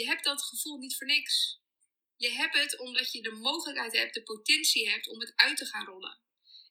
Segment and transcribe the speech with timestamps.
[0.00, 1.60] Je hebt dat gevoel niet voor niks.
[2.16, 5.64] Je hebt het omdat je de mogelijkheid hebt, de potentie hebt om het uit te
[5.64, 6.18] gaan rollen.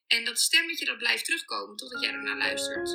[0.06, 2.88] En dat stemmetje dat blijft terugkomen totdat jij ernaar luistert.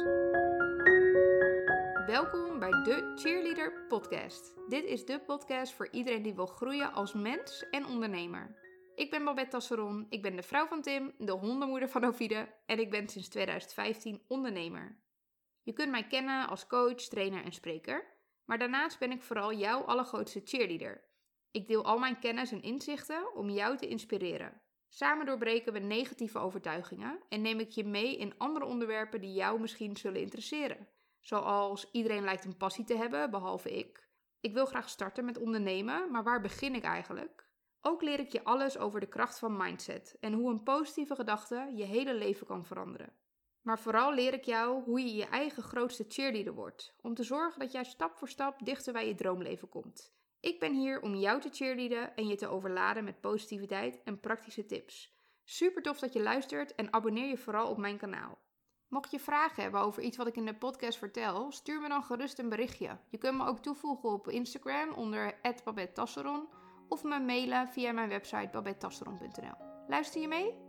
[2.07, 4.53] Welkom bij de Cheerleader Podcast.
[4.69, 8.55] Dit is de podcast voor iedereen die wil groeien als mens en ondernemer.
[8.95, 12.79] Ik ben Babette Tasseron, ik ben de vrouw van Tim, de hondenmoeder van Ovide en
[12.79, 14.99] ik ben sinds 2015 ondernemer.
[15.63, 18.14] Je kunt mij kennen als coach, trainer en spreker,
[18.45, 21.03] maar daarnaast ben ik vooral jouw allergrootste cheerleader.
[21.51, 24.61] Ik deel al mijn kennis en inzichten om jou te inspireren.
[24.87, 29.59] Samen doorbreken we negatieve overtuigingen en neem ik je mee in andere onderwerpen die jou
[29.59, 30.87] misschien zullen interesseren.
[31.19, 34.09] Zoals iedereen lijkt een passie te hebben, behalve ik.
[34.39, 37.47] Ik wil graag starten met ondernemen, maar waar begin ik eigenlijk?
[37.81, 41.71] Ook leer ik je alles over de kracht van mindset en hoe een positieve gedachte
[41.75, 43.13] je hele leven kan veranderen.
[43.65, 47.59] Maar vooral leer ik jou hoe je je eigen grootste cheerleader wordt, om te zorgen
[47.59, 50.13] dat jij stap voor stap dichter bij je droomleven komt.
[50.39, 54.65] Ik ben hier om jou te cheerleaden en je te overladen met positiviteit en praktische
[54.65, 55.13] tips.
[55.43, 58.37] Super tof dat je luistert en abonneer je vooral op mijn kanaal.
[58.87, 62.03] Mocht je vragen hebben over iets wat ik in de podcast vertel, stuur me dan
[62.03, 62.99] gerust een berichtje.
[63.09, 66.47] Je kunt me ook toevoegen op Instagram onder @babettasseron
[66.89, 69.85] of me mailen via mijn website babettasseron.nl.
[69.87, 70.64] Luister je mee?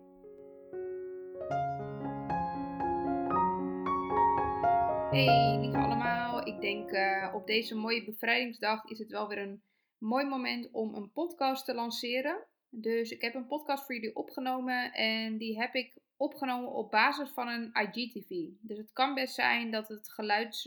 [5.17, 6.47] Hey, lieve allemaal.
[6.47, 9.62] Ik denk uh, op deze mooie bevrijdingsdag is het wel weer een
[9.98, 12.45] mooi moment om een podcast te lanceren.
[12.69, 17.31] Dus ik heb een podcast voor jullie opgenomen en die heb ik opgenomen op basis
[17.31, 18.31] van een IGTV.
[18.61, 20.14] Dus het kan best zijn dat, het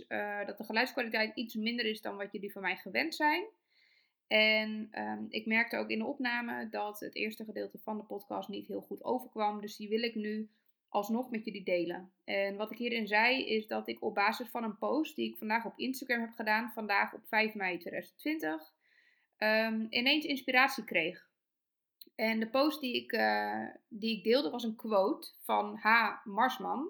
[0.07, 3.45] uh, dat de geluidskwaliteit iets minder is dan wat jullie van mij gewend zijn.
[4.27, 8.49] En um, ik merkte ook in de opname dat het eerste gedeelte van de podcast
[8.49, 9.61] niet heel goed overkwam.
[9.61, 10.49] Dus die wil ik nu
[10.89, 12.11] alsnog met jullie delen.
[12.23, 15.37] En wat ik hierin zei is dat ik op basis van een post die ik
[15.37, 18.67] vandaag op Instagram heb gedaan, vandaag op 5 mei 2020, um,
[19.37, 21.27] ehm, ineens inspiratie kreeg.
[22.15, 26.15] En de post die ik, uh, die ik deelde was een quote van H.
[26.23, 26.89] Marsman.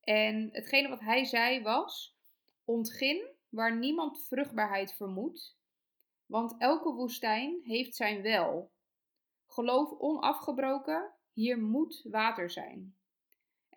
[0.00, 2.16] En hetgene wat hij zei was:
[2.64, 5.58] Ontgin waar niemand vruchtbaarheid vermoedt,
[6.26, 8.72] want elke woestijn heeft zijn wel.
[9.46, 12.97] Geloof onafgebroken, hier moet water zijn.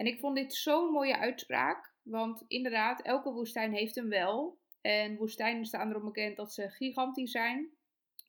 [0.02, 4.60] En ik vond dit zo'n mooie uitspraak, want inderdaad, elke woestijn heeft een wel.
[4.82, 7.70] En woestijnen staan erom bekend dat ze gigantisch zijn,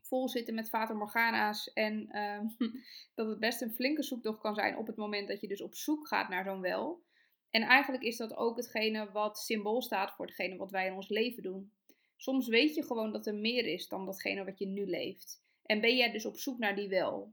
[0.00, 2.46] vol zitten met Fata Morgana's en ehm,
[3.14, 5.74] dat het best een flinke zoektocht kan zijn op het moment dat je dus op
[5.74, 7.02] zoek gaat naar zo'n wel.
[7.50, 11.08] En eigenlijk is dat ook hetgene wat symbool staat voor hetgene wat wij in ons
[11.08, 11.72] leven doen.
[12.16, 15.42] Soms weet je gewoon dat er meer is dan datgene wat je nu leeft.
[15.62, 17.32] En ben jij dus op zoek naar die wel.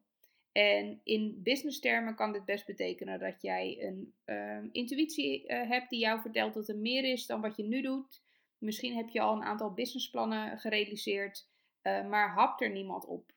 [0.51, 5.89] En in business termen kan dit best betekenen dat jij een uh, intuïtie uh, hebt
[5.89, 8.21] die jou vertelt dat er meer is dan wat je nu doet.
[8.57, 11.47] Misschien heb je al een aantal businessplannen gerealiseerd,
[11.83, 13.31] uh, maar hapt er niemand op.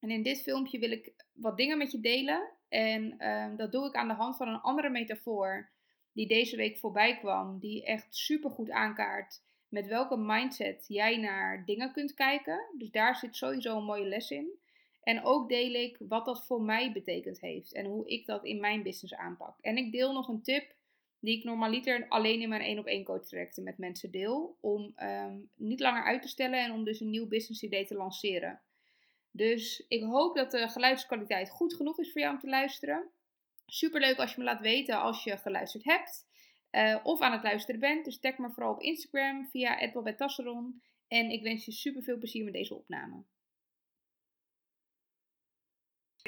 [0.00, 2.50] En in dit filmpje wil ik wat dingen met je delen.
[2.68, 5.70] En ehm, dat doe ik aan de hand van een andere metafoor
[6.12, 11.64] die deze week voorbij kwam, die echt super goed aankaart met welke mindset jij naar
[11.64, 12.60] dingen kunt kijken.
[12.78, 14.58] Dus daar zit sowieso een mooie les in.
[15.04, 18.60] En ook deel ik wat dat voor mij betekend heeft en hoe ik dat in
[18.60, 19.58] mijn business aanpak.
[19.60, 20.74] En ik deel nog een tip
[21.20, 24.56] die ik normaliter alleen in mijn 1 op 1 coach trajecten met mensen deel.
[24.60, 27.94] Om ehm, niet langer uit te stellen en om dus een nieuw business idee te
[27.94, 28.60] lanceren.
[29.30, 33.08] Dus ik hoop dat de geluidskwaliteit goed genoeg is voor jou om te luisteren.
[33.66, 36.26] Super leuk als je me laat weten als je geluisterd hebt.
[36.70, 38.04] Uh, of aan het luisteren bent.
[38.04, 40.82] Dus tag me vooral op Instagram via Tasseron.
[41.08, 43.24] En ik wens je super veel plezier met deze opname.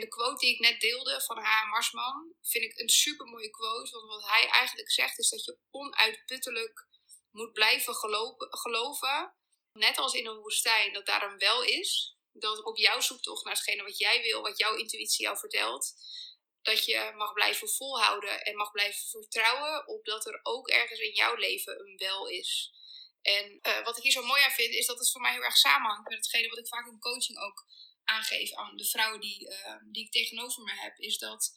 [0.00, 1.66] De quote die ik net deelde van H.
[1.70, 3.90] Marsman vind ik een super mooie quote.
[3.90, 6.86] Want wat hij eigenlijk zegt is dat je onuitputtelijk
[7.30, 7.94] moet blijven
[8.50, 9.34] geloven.
[9.72, 12.16] Net als in een woestijn, dat daar een wel is.
[12.32, 15.94] Dat op jouw zoektocht naar hetgene wat jij wil, wat jouw intuïtie jou vertelt.
[16.62, 21.14] Dat je mag blijven volhouden en mag blijven vertrouwen op dat er ook ergens in
[21.14, 22.72] jouw leven een wel is.
[23.22, 25.42] En uh, wat ik hier zo mooi aan vind, is dat het voor mij heel
[25.42, 27.64] erg samenhangt met hetgene wat ik vaak in coaching ook
[28.06, 31.55] aangeef aan de vrouwen die, uh, die ik tegenover me heb, is dat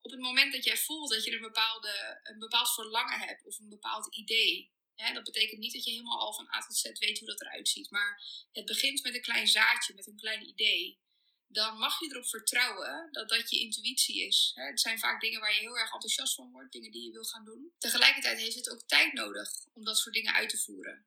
[0.00, 3.58] op het moment dat jij voelt dat je een, bepaalde, een bepaald verlangen hebt of
[3.58, 6.82] een bepaald idee, hè, dat betekent niet dat je helemaal al van A tot Z
[6.98, 8.22] weet hoe dat eruit ziet, maar
[8.52, 11.00] het begint met een klein zaadje, met een klein idee.
[11.46, 14.52] Dan mag je erop vertrouwen dat dat je intuïtie is.
[14.54, 17.24] Het zijn vaak dingen waar je heel erg enthousiast van wordt, dingen die je wil
[17.24, 17.72] gaan doen.
[17.78, 21.06] Tegelijkertijd heeft het ook tijd nodig om dat soort dingen uit te voeren.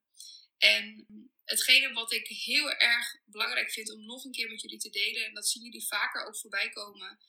[0.57, 1.05] En
[1.45, 5.25] hetgene wat ik heel erg belangrijk vind om nog een keer met jullie te delen,
[5.25, 7.19] en dat zien jullie vaker ook voorbij komen,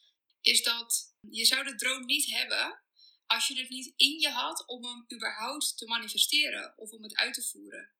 [0.41, 2.81] is dat je zou de droom niet hebben
[3.25, 7.15] als je het niet in je had om hem überhaupt te manifesteren of om het
[7.15, 7.91] uit te voeren.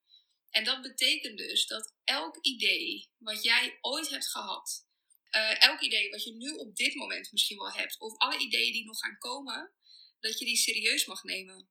[0.50, 4.86] En dat betekent dus dat elk idee wat jij ooit hebt gehad,
[5.30, 8.72] uh, elk idee wat je nu op dit moment misschien wel hebt, of alle ideeën
[8.72, 9.72] die nog gaan komen,
[10.20, 11.68] dat je die serieus mag nemen.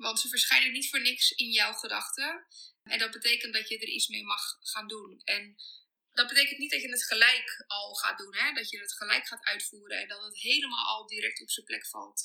[0.00, 2.46] Want ze verschijnen niet voor niks in jouw gedachten.
[2.82, 5.20] En dat betekent dat je er iets mee mag gaan doen.
[5.24, 5.56] En
[6.12, 8.52] dat betekent niet dat je het gelijk al gaat doen, hè?
[8.52, 11.86] dat je het gelijk gaat uitvoeren en dat het helemaal al direct op zijn plek
[11.86, 12.22] valt.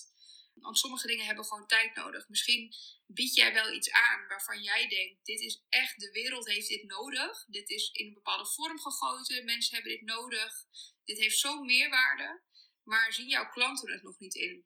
[0.53, 2.27] Want sommige dingen hebben gewoon tijd nodig.
[2.29, 2.73] Misschien
[3.05, 6.83] bied jij wel iets aan waarvan jij denkt: dit is echt, de wereld heeft dit
[6.83, 7.45] nodig.
[7.47, 9.45] Dit is in een bepaalde vorm gegoten.
[9.45, 10.65] Mensen hebben dit nodig.
[11.03, 12.41] Dit heeft zo'n meerwaarde.
[12.83, 14.65] Maar zien jouw klanten het nog niet in?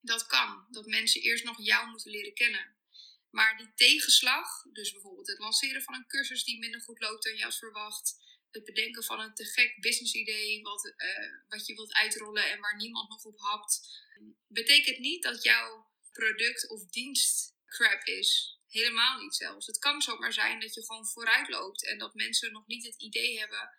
[0.00, 0.66] Dat kan.
[0.70, 2.76] Dat mensen eerst nog jou moeten leren kennen.
[3.30, 7.36] Maar die tegenslag, dus bijvoorbeeld het lanceren van een cursus die minder goed loopt dan
[7.36, 8.16] je had verwacht,
[8.50, 12.60] het bedenken van een te gek business idee wat, uh, wat je wilt uitrollen en
[12.60, 14.02] waar niemand nog op hapt,
[14.46, 18.58] betekent niet dat jouw product of dienst crap is.
[18.68, 19.66] Helemaal niet zelfs.
[19.66, 23.02] Het kan zomaar zijn dat je gewoon vooruit loopt en dat mensen nog niet het
[23.02, 23.70] idee hebben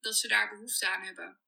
[0.00, 1.38] dat ze daar behoefte aan hebben.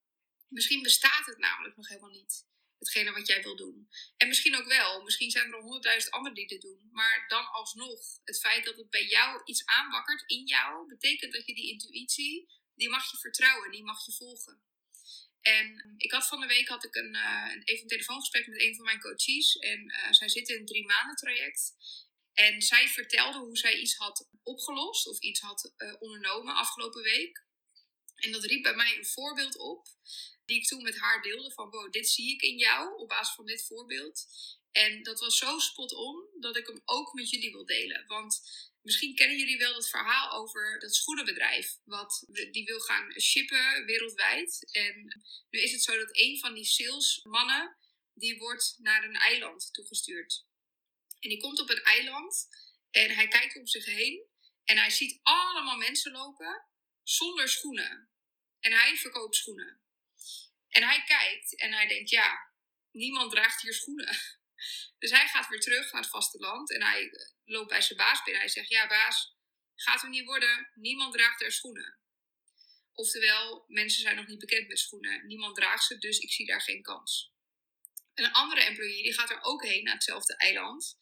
[0.48, 2.46] Misschien bestaat het namelijk nog helemaal niet.
[2.84, 3.88] Hetgene wat jij wil doen.
[4.16, 5.02] En misschien ook wel.
[5.02, 6.88] Misschien zijn er honderdduizend anderen die dit doen.
[6.92, 11.46] Maar dan alsnog, het feit dat het bij jou iets aanwakkert in jou, betekent dat
[11.46, 14.62] je die intuïtie, die mag je vertrouwen, die mag je volgen.
[15.40, 18.74] En ik had van de week had ik een, uh, even een telefoongesprek met een
[18.74, 19.56] van mijn coaches.
[19.56, 21.74] En uh, zij zit in een drie maanden traject.
[22.32, 27.46] En zij vertelde hoe zij iets had opgelost of iets had uh, ondernomen afgelopen week.
[28.16, 29.86] En dat riep bij mij een voorbeeld op,
[30.44, 33.34] die ik toen met haar deelde: van wow, dit zie ik in jou op basis
[33.34, 34.26] van dit voorbeeld.
[34.72, 38.06] En dat was zo spot on dat ik hem ook met jullie wil delen.
[38.06, 38.42] Want
[38.84, 41.78] Misschien kennen jullie wel het verhaal over dat schoenenbedrijf.
[41.84, 44.68] Wat die wil gaan shippen wereldwijd.
[44.72, 47.76] En nu is het zo dat een van die salesmannen.
[48.14, 50.44] Die wordt naar een eiland toegestuurd.
[51.20, 52.48] En die komt op een eiland.
[52.90, 54.22] En hij kijkt om zich heen.
[54.64, 56.66] En hij ziet allemaal mensen lopen.
[57.04, 58.08] Zonder schoenen.
[58.60, 59.80] En hij verkoopt schoenen.
[60.68, 62.52] En hij kijkt en hij denkt: ja,
[62.90, 64.16] niemand draagt hier schoenen.
[64.98, 68.22] Dus hij gaat weer terug naar het vasteland en hij eh, loopt bij zijn baas
[68.22, 68.42] binnen.
[68.42, 69.36] Hij zegt: Ja, baas,
[69.74, 70.70] gaat er niet worden.
[70.74, 71.98] Niemand draagt er schoenen.
[72.92, 75.26] Oftewel, mensen zijn nog niet bekend met schoenen.
[75.26, 77.32] Niemand draagt ze, dus ik zie daar geen kans.
[78.14, 80.96] Een andere employee die gaat er ook heen naar hetzelfde eiland.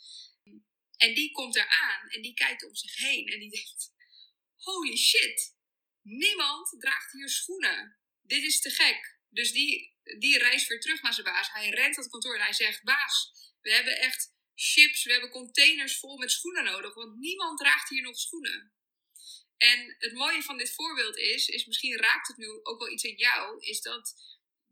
[0.96, 3.92] En die komt er aan en die kijkt om zich heen en die denkt:
[4.56, 5.56] Holy shit,
[6.02, 7.96] niemand draagt hier schoenen.
[8.22, 9.18] Dit is te gek.
[9.28, 11.52] Dus die, die reist weer terug naar zijn baas.
[11.52, 15.98] Hij rent het kantoor en hij zegt: Baas, we hebben echt chips, we hebben containers
[15.98, 18.72] vol met schoenen nodig, want niemand draagt hier nog schoenen.
[19.56, 23.02] En het mooie van dit voorbeeld is, is misschien raakt het nu ook wel iets
[23.02, 24.14] in jou, is dat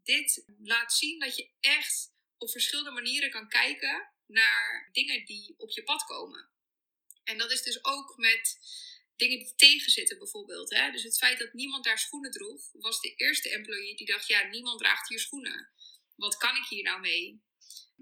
[0.03, 5.71] dit laat zien dat je echt op verschillende manieren kan kijken naar dingen die op
[5.71, 6.49] je pad komen.
[7.25, 8.59] En dat is dus ook met
[9.21, 10.71] dingen die tegenzitten bijvoorbeeld.
[10.71, 10.91] Hè?
[10.91, 14.47] Dus het feit dat niemand daar schoenen droeg, was de eerste employee die dacht, ja,
[14.47, 15.71] niemand draagt hier schoenen.
[16.17, 17.43] Wat kan ik hier nou mee?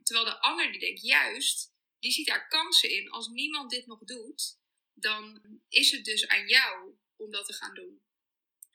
[0.02, 3.10] Terwijl de ander die denkt, juist, die ziet daar kansen in.
[3.10, 4.58] Als niemand dit nog doet,
[4.94, 8.02] dan is het dus aan jou om dat te gaan doen.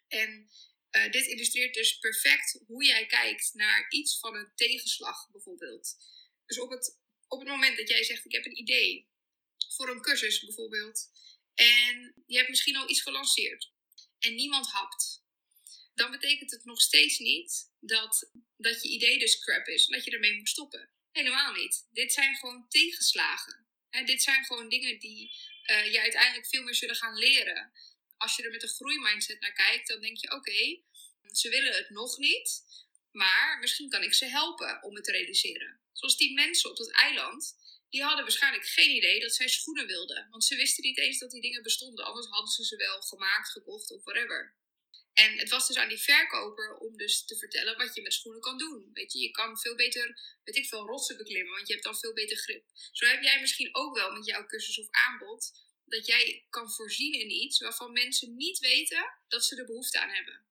[0.08, 0.50] En
[0.92, 5.96] uh, dit illustreert dus perfect hoe jij kijkt naar iets van een tegenslag bijvoorbeeld.
[6.46, 9.12] Dus op het, op het moment dat jij zegt, ik heb een idee
[9.76, 11.10] voor een cursus bijvoorbeeld.
[11.56, 13.72] En je hebt misschien al iets gelanceerd.
[14.20, 15.24] En niemand hapt.
[15.94, 19.86] Dan betekent het nog steeds niet dat, dat je idee dus crap is.
[19.86, 20.90] En dat je ermee moet stoppen.
[21.12, 21.88] Helemaal niet.
[21.92, 23.68] Dit zijn gewoon tegenslagen.
[24.06, 25.32] dit zijn gewoon dingen die
[25.66, 27.72] uh, je uiteindelijk veel meer zullen gaan leren.
[28.18, 30.82] Als je er met een groeimindset naar kijkt, dan denk je: oké,
[31.32, 32.64] ze willen het nog niet,
[33.12, 35.80] maar misschien kan ik ze helpen om het te realiseren.
[35.94, 37.56] Zoals die mensen op dat eiland,
[37.94, 40.28] die hadden waarschijnlijk geen idee dat zij schoenen wilden.
[40.30, 43.50] Want ze wisten niet eens dat die dingen bestonden, anders hadden ze ze wel gemaakt,
[43.50, 44.56] gekocht of whatever.
[45.14, 48.42] En het was dus aan die verkoper om dus te vertellen wat je met schoenen
[48.42, 48.90] kan doen.
[48.94, 51.98] Weet je, je kan veel beter, weet ik veel, rotsen beklimmen, want je hebt dan
[51.98, 52.64] veel beter grip.
[52.92, 55.52] Zo heb jij misschien ook wel met jouw cursus of aanbod,
[55.86, 60.10] dat jij kan voorzien in iets waarvan mensen niet weten dat ze er behoefte aan
[60.10, 60.46] hebben.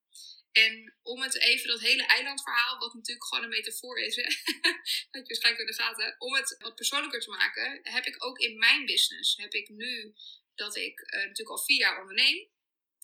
[0.52, 4.22] En om het even, dat hele eilandverhaal, wat natuurlijk gewoon een metafoor is, hè,
[5.10, 8.38] had je waarschijnlijk in de gaten, om het wat persoonlijker te maken, heb ik ook
[8.38, 10.14] in mijn business, heb ik nu
[10.54, 12.50] dat ik uh, natuurlijk al vier jaar onderneem,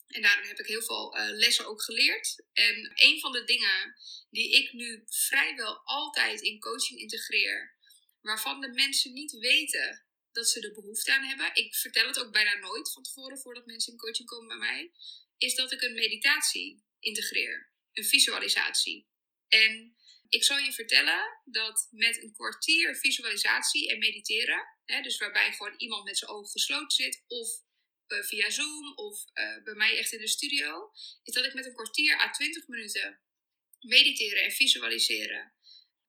[0.08, 2.44] en daarin heb ik heel veel uh, lessen ook geleerd.
[2.52, 3.94] En een van de dingen
[4.30, 7.76] die ik nu vrijwel altijd in coaching integreer,
[8.20, 12.32] waarvan de mensen niet weten dat ze er behoefte aan hebben, ik vertel het ook
[12.32, 14.92] bijna nooit van tevoren voordat mensen in coaching komen bij mij,
[15.38, 19.08] is dat ik een meditatie integreer, een visualisatie.
[19.48, 19.96] En
[20.28, 25.74] ik zal je vertellen dat met een kwartier visualisatie en mediteren, hè, dus waarbij gewoon
[25.76, 27.48] iemand met zijn ogen gesloten zit of
[28.06, 30.90] eh, via Zoom of eh, bij mij echt in de studio,
[31.22, 33.20] is dat ik met een kwartier à 20 minuten
[33.80, 35.52] mediteren en visualiseren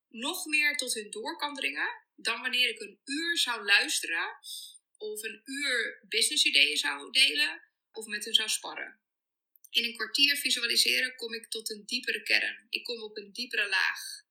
[0.10, 4.40] nog meer tot hun door kan dringen dan wanneer ik een uur zou luisteren
[4.98, 9.02] of een uur businessideeën zou delen of met hen zou sparren.
[9.70, 12.68] In een kwartier visualiseren kom ik tot een diepere kern.
[12.70, 14.24] Ik kom op een diepere laag.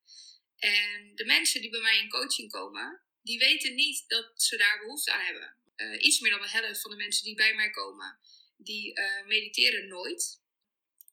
[0.57, 4.79] En de mensen die bij mij in coaching komen, die weten niet dat ze daar
[4.79, 5.57] behoefte aan hebben.
[5.77, 8.19] Uh, iets meer dan de helft van de mensen die bij mij komen,
[8.57, 10.41] die uh, mediteren nooit.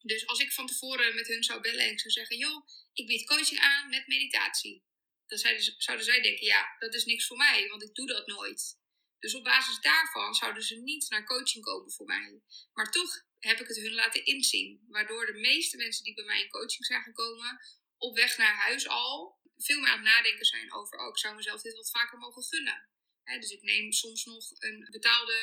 [0.02, 3.26] Dus als ik van tevoren met hun zou bellen en zou zeggen, joh, ik bied
[3.26, 4.84] coaching aan met meditatie.
[5.26, 5.38] Dan
[5.78, 8.78] zouden zij denken, ja, dat is niks voor mij, want ik doe dat nooit.
[9.18, 12.40] Dus op basis daarvan zouden ze niet naar coaching komen voor mij.
[12.72, 14.84] Maar toch heb ik het hun laten inzien.
[14.88, 17.60] Waardoor de meeste mensen die bij mij in coaching zijn gekomen,
[17.98, 21.34] op weg naar huis al veel meer aan het nadenken zijn over: oh, ik zou
[21.34, 22.88] mezelf dit wat vaker mogen gunnen.
[23.24, 25.38] dus ik neem soms nog een betaalde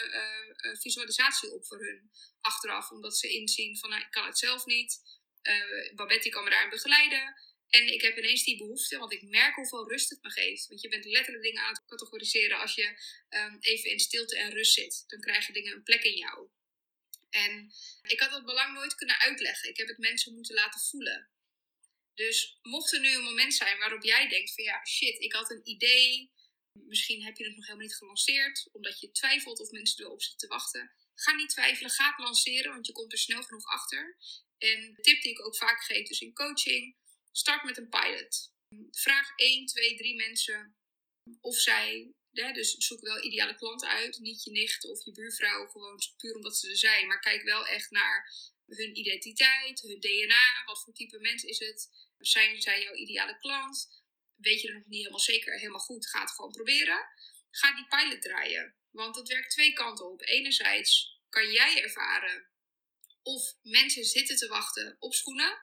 [0.65, 4.65] uh, visualisatie op voor hun achteraf, omdat ze inzien van nou, ik kan het zelf
[4.65, 5.21] niet.
[5.41, 7.35] Uh, Babette kan me daarin begeleiden.
[7.69, 10.67] En ik heb ineens die behoefte, want ik merk hoeveel rust het me geeft.
[10.67, 12.88] Want je bent letterlijk dingen aan het categoriseren als je
[13.29, 15.03] um, even in stilte en rust zit.
[15.07, 16.50] Dan krijgen dingen een plek in jou.
[17.33, 19.69] En ik had dat belang nooit kunnen uitleggen.
[19.69, 21.29] Ik heb het mensen moeten laten voelen.
[22.13, 25.51] Dus mocht er nu een moment zijn waarop jij denkt van ja, shit, ik had
[25.51, 26.31] een idee.
[26.79, 30.39] Misschien heb je het nog helemaal niet gelanceerd, omdat je twijfelt of mensen erop zitten
[30.39, 30.91] te wachten.
[31.15, 34.17] Ga niet twijfelen, ga het lanceren, want je komt er snel genoeg achter.
[34.57, 36.97] En de tip die ik ook vaak geef, dus in coaching,
[37.31, 38.51] start met een pilot.
[38.91, 40.75] Vraag 1, 2, 3 mensen
[41.41, 44.19] of zij, ja, dus zoek wel ideale klanten uit.
[44.19, 47.07] Niet je nicht of je buurvrouw, gewoon puur omdat ze er zijn.
[47.07, 48.33] Maar kijk wel echt naar
[48.65, 50.63] hun identiteit, hun DNA.
[50.65, 51.89] Wat voor type mens is het?
[52.17, 54.03] Zijn zij jouw ideale klant?
[54.35, 56.09] Weet je er nog niet helemaal zeker, helemaal goed?
[56.09, 57.05] Ga het gewoon proberen.
[57.49, 58.75] Ga die pilot draaien.
[58.91, 60.21] Want dat werkt twee kanten op.
[60.21, 62.47] Enerzijds kan jij ervaren
[63.21, 65.59] of mensen zitten te wachten op schoenen.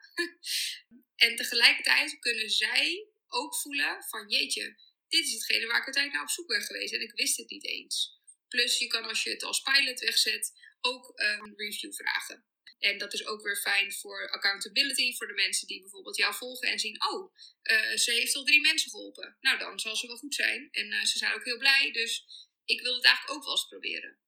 [1.25, 4.77] en tegelijkertijd kunnen zij ook voelen van jeetje,
[5.11, 7.49] dit is hetgene waar ik uiteindelijk naar op zoek ben geweest en ik wist het
[7.49, 8.19] niet eens.
[8.47, 10.51] Plus je kan als je het als pilot wegzet
[10.81, 12.45] ook een review vragen.
[12.79, 16.69] En dat is ook weer fijn voor accountability, voor de mensen die bijvoorbeeld jou volgen
[16.69, 19.37] en zien, oh, uh, ze heeft al drie mensen geholpen.
[19.41, 20.69] Nou, dan zal ze wel goed zijn.
[20.71, 22.25] En uh, ze zijn ook heel blij, dus
[22.65, 24.19] ik wil het eigenlijk ook wel eens proberen.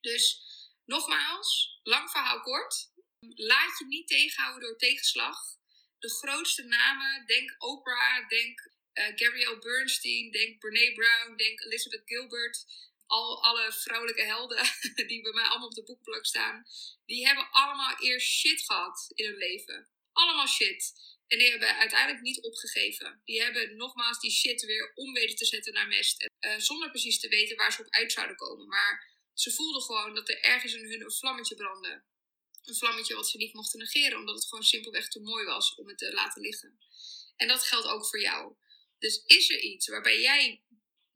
[0.00, 0.42] Dus
[0.84, 2.90] nogmaals, lang verhaal kort.
[3.34, 5.38] Laat je niet tegenhouden door tegenslag.
[5.98, 12.64] De grootste namen, denk Oprah, denk uh, Gabrielle Bernstein, denk Brene Brown, denk Elizabeth Gilbert
[13.06, 14.58] al, alle vrouwelijke helden
[15.08, 16.64] die bij mij allemaal op de boekblok staan,
[17.04, 19.88] die hebben allemaal eerst shit gehad in hun leven.
[20.12, 20.92] Allemaal shit.
[21.26, 23.20] En die hebben uiteindelijk niet opgegeven.
[23.24, 26.30] Die hebben nogmaals die shit weer om weten te zetten naar mest.
[26.40, 28.66] Uh, zonder precies te weten waar ze op uit zouden komen.
[28.66, 32.04] Maar ze voelden gewoon dat er ergens in hun een vlammetje brandde.
[32.62, 35.88] Een vlammetje wat ze niet mochten negeren, omdat het gewoon simpelweg te mooi was om
[35.88, 36.78] het te laten liggen.
[37.36, 38.56] En dat geldt ook voor jou.
[38.98, 40.64] Dus is er iets waarbij jij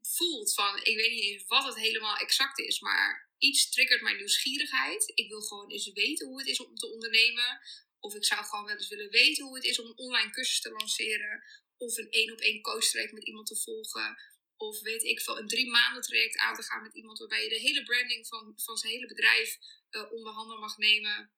[0.01, 4.17] voelt van, ik weet niet eens wat het helemaal exact is, maar iets triggert mijn
[4.17, 5.11] nieuwsgierigheid.
[5.15, 7.61] Ik wil gewoon eens weten hoe het is om te ondernemen.
[7.99, 10.61] Of ik zou gewoon wel eens willen weten hoe het is om een online cursus
[10.61, 11.43] te lanceren.
[11.77, 14.21] Of een één op één coach traject met iemand te volgen.
[14.57, 17.49] Of weet ik veel, een drie maanden traject aan te gaan met iemand waarbij je
[17.49, 19.57] de hele branding van, van zijn hele bedrijf
[19.91, 21.31] uh, onder handen mag nemen.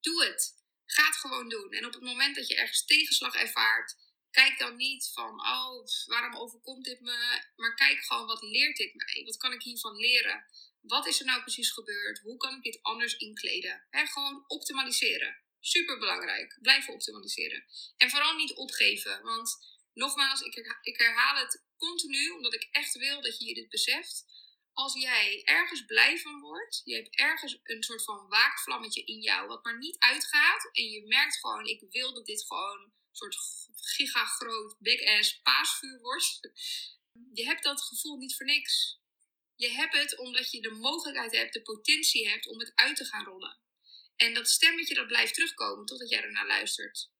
[0.00, 0.54] Doe het.
[0.84, 1.72] Ga het gewoon doen.
[1.72, 3.96] En op het moment dat je ergens tegenslag ervaart,
[4.30, 7.42] kijk dan niet van, oh, waarom overkomt dit me?
[7.56, 9.22] Maar kijk gewoon, wat leert dit mij?
[9.24, 10.44] Wat kan ik hiervan leren?
[10.80, 12.18] Wat is er nou precies gebeurd?
[12.18, 13.86] Hoe kan ik dit anders inkleden?
[13.90, 15.36] He, gewoon optimaliseren.
[15.60, 16.58] Super belangrijk.
[16.60, 17.64] Blijven optimaliseren.
[17.96, 19.22] En vooral niet opgeven.
[19.22, 19.56] Want
[19.94, 20.40] nogmaals,
[20.82, 24.24] ik, herhaal het continu, omdat ik echt wil dat je je dit beseft.
[24.72, 29.46] Als jij ergens blij van wordt, je hebt ergens een soort van waakvlammetje in jou,
[29.46, 30.68] wat maar niet uitgaat.
[30.72, 33.36] En je merkt gewoon, ik wil dat dit gewoon soort
[33.74, 36.40] gigagroot, big ass paasvuur wordt.
[37.32, 39.00] Je hebt dat gevoel niet voor niks.
[39.56, 43.04] Je hebt het omdat je de mogelijkheid hebt, de potentie hebt om het uit te
[43.04, 43.58] gaan rollen.
[44.16, 47.10] En dat stemmetje dat blijft terugkomen totdat jij ernaar luistert.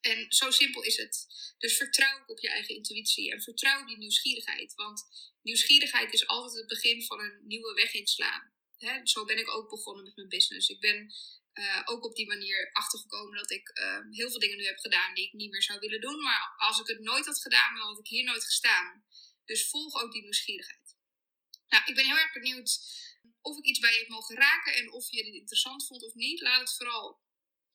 [0.00, 1.26] En zo simpel is het.
[1.58, 4.74] Dus vertrouw op je eigen intuïtie en vertrouw die nieuwsgierigheid.
[4.74, 5.04] Want
[5.42, 8.52] nieuwsgierigheid is altijd het begin van een nieuwe weg inslaan.
[8.76, 10.68] He, zo ben ik ook begonnen met mijn business.
[10.68, 11.14] Ik ben
[11.58, 15.14] uh, ook op die manier achtergekomen dat ik uh, heel veel dingen nu heb gedaan
[15.14, 16.22] die ik niet meer zou willen doen.
[16.22, 19.04] Maar als ik het nooit had gedaan, dan had ik hier nooit gestaan.
[19.44, 20.96] Dus volg ook die nieuwsgierigheid.
[21.68, 22.80] Nou, ik ben heel erg benieuwd
[23.40, 26.14] of ik iets bij je heb mogen raken en of je dit interessant vond of
[26.14, 26.40] niet.
[26.40, 27.20] Laat het vooral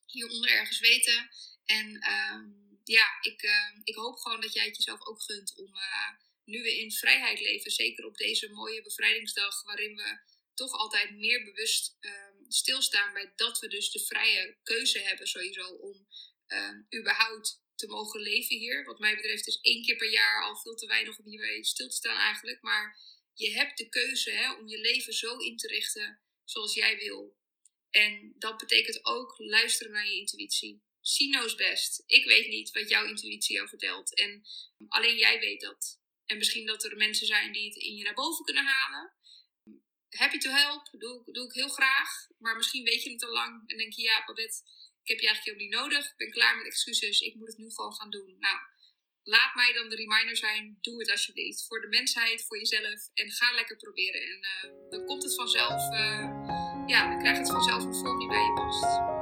[0.05, 1.29] hieronder ergens weten.
[1.65, 2.41] En uh,
[2.83, 6.09] ja, ik, ehm, ik hoop gewoon dat jij het jezelf ook gunt om eh,
[6.45, 10.19] nu we in vrijheid leven, zeker op deze mooie bevrijdingsdag waarin we
[10.53, 15.69] toch altijd meer bewust ehm, stilstaan bij dat we dus de vrije keuze hebben sowieso
[15.69, 16.07] om
[16.47, 18.85] ehm, überhaupt te mogen leven hier.
[18.85, 21.89] Wat mij betreft is één keer per jaar al veel te weinig om hierbij stil
[21.89, 22.61] te staan eigenlijk.
[22.61, 22.97] Maar
[23.33, 27.37] je hebt de keuze hè, om je leven zo in te richten zoals jij wil.
[27.89, 30.83] En dat betekent ook luisteren naar je intuïtie.
[31.01, 32.03] See knows best.
[32.05, 34.15] Ik weet niet wat jouw intuïtie jou vertelt.
[34.15, 34.43] En
[34.87, 35.99] alleen jij weet dat.
[36.25, 39.13] En misschien dat er mensen zijn die het in je naar boven kunnen halen.
[40.13, 42.27] Happy to help, doe, doe ik heel graag.
[42.39, 44.57] Maar misschien weet je het al lang en denk je, ja, Babette,
[45.03, 46.11] ik heb je eigenlijk helemaal niet nodig.
[46.11, 48.35] Ik ben klaar met excuses, ik moet het nu gewoon gaan doen.
[48.39, 48.57] Nou,
[49.23, 51.65] laat mij dan de reminder zijn, doe het alsjeblieft.
[51.67, 54.21] Voor de mensheid, voor jezelf en ga lekker proberen.
[54.21, 56.25] En uh, dan komt het vanzelf, uh,
[56.87, 59.12] ja, dan krijgt het vanzelf een vorm die bij je past.